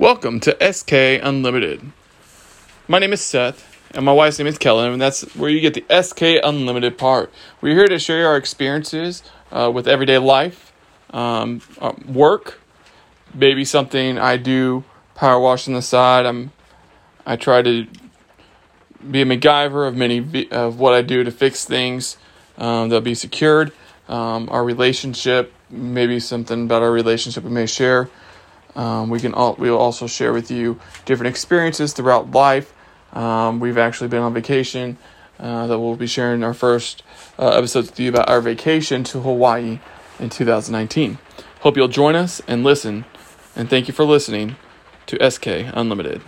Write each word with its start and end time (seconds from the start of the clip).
Welcome 0.00 0.38
to 0.40 0.56
SK 0.72 0.92
Unlimited. 0.92 1.90
My 2.86 3.00
name 3.00 3.12
is 3.12 3.20
Seth, 3.20 3.90
and 3.96 4.04
my 4.04 4.12
wife's 4.12 4.38
name 4.38 4.46
is 4.46 4.56
Kellen, 4.56 4.92
and 4.92 5.02
that's 5.02 5.22
where 5.34 5.50
you 5.50 5.58
get 5.58 5.74
the 5.74 6.02
SK 6.02 6.40
Unlimited 6.44 6.96
part. 6.96 7.32
We're 7.60 7.74
here 7.74 7.88
to 7.88 7.98
share 7.98 8.28
our 8.28 8.36
experiences 8.36 9.24
uh, 9.50 9.72
with 9.74 9.88
everyday 9.88 10.18
life, 10.18 10.72
um, 11.10 11.62
uh, 11.80 11.94
work, 12.06 12.60
maybe 13.34 13.64
something 13.64 14.20
I 14.20 14.36
do, 14.36 14.84
power 15.16 15.40
wash 15.40 15.66
on 15.66 15.74
the 15.74 15.82
side. 15.82 16.26
I'm, 16.26 16.52
I 17.26 17.34
try 17.34 17.62
to 17.62 17.88
be 19.10 19.22
a 19.22 19.26
MacGyver 19.26 19.88
of 19.88 19.96
many 19.96 20.48
of 20.52 20.78
what 20.78 20.94
I 20.94 21.02
do 21.02 21.24
to 21.24 21.32
fix 21.32 21.64
things 21.64 22.18
um, 22.56 22.88
that'll 22.88 23.00
be 23.00 23.16
secured. 23.16 23.72
Um, 24.08 24.48
our 24.48 24.62
relationship, 24.62 25.52
maybe 25.68 26.20
something 26.20 26.66
about 26.66 26.82
our 26.82 26.92
relationship 26.92 27.42
we 27.42 27.50
may 27.50 27.66
share. 27.66 28.08
Um, 28.78 29.10
we 29.10 29.18
can 29.18 29.34
all, 29.34 29.56
we 29.58 29.70
will 29.70 29.78
also 29.78 30.06
share 30.06 30.32
with 30.32 30.52
you 30.52 30.78
different 31.04 31.28
experiences 31.28 31.92
throughout 31.92 32.30
life. 32.30 32.72
Um, 33.12 33.58
we've 33.58 33.76
actually 33.76 34.06
been 34.06 34.22
on 34.22 34.32
vacation 34.32 34.96
uh, 35.40 35.66
that 35.66 35.78
we'll 35.80 35.96
be 35.96 36.06
sharing 36.06 36.44
our 36.44 36.54
first 36.54 37.02
uh, 37.38 37.48
episodes 37.48 37.90
with 37.90 37.98
you 37.98 38.08
about 38.08 38.28
our 38.28 38.40
vacation 38.40 39.02
to 39.04 39.20
Hawaii 39.20 39.80
in 40.20 40.30
2019. 40.30 41.18
Hope 41.60 41.76
you'll 41.76 41.88
join 41.88 42.14
us 42.14 42.40
and 42.46 42.62
listen. 42.62 43.04
And 43.56 43.68
thank 43.68 43.88
you 43.88 43.94
for 43.94 44.04
listening 44.04 44.54
to 45.06 45.30
SK 45.30 45.46
Unlimited. 45.74 46.22